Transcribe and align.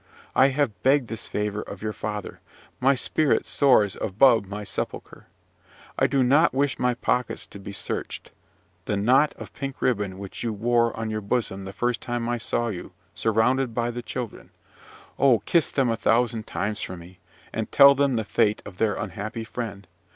I 0.35 0.47
have 0.47 0.81
begged 0.81 1.09
this 1.09 1.27
favour 1.27 1.61
of 1.61 1.83
your 1.83 1.93
father. 1.93 2.39
My 2.79 2.95
spirit 2.95 3.45
soars 3.45 3.95
above 4.01 4.47
my 4.47 4.63
sepulchre. 4.63 5.27
I 5.99 6.07
do 6.07 6.23
not 6.23 6.55
wish 6.55 6.79
my 6.79 6.95
pockets 6.95 7.45
to 7.45 7.59
be 7.59 7.71
searched. 7.71 8.31
The 8.85 8.97
knot 8.97 9.35
of 9.37 9.53
pink 9.53 9.79
ribbon 9.79 10.17
which 10.17 10.41
you 10.41 10.53
wore 10.53 10.97
on 10.97 11.11
your 11.11 11.21
bosom 11.21 11.65
the 11.65 11.71
first 11.71 12.01
time 12.01 12.27
I 12.27 12.39
saw 12.39 12.69
you, 12.69 12.93
surrounded 13.13 13.75
by 13.75 13.91
the 13.91 14.01
children 14.01 14.49
Oh, 15.19 15.37
kiss 15.45 15.69
them 15.69 15.91
a 15.91 15.95
thousand 15.95 16.47
times 16.47 16.81
for 16.81 16.97
me, 16.97 17.19
and 17.53 17.71
tell 17.71 17.93
them 17.93 18.15
the 18.15 18.25
fate 18.25 18.63
of 18.65 18.79
their 18.79 18.95
unhappy 18.95 19.43
friend! 19.43 19.85